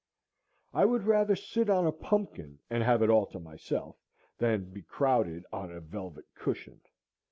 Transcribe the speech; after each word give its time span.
I 0.73 0.85
would 0.85 1.03
rather 1.03 1.35
sit 1.35 1.69
on 1.69 1.85
a 1.85 1.91
pumpkin 1.91 2.57
and 2.71 2.81
have 2.81 3.03
it 3.03 3.11
all 3.11 3.27
to 3.27 3.39
myself 3.39 3.97
than 4.39 4.71
be 4.71 4.81
crowded 4.81 5.45
on 5.53 5.71
a 5.71 5.79
velvet 5.79 6.25
cushion. 6.33 6.81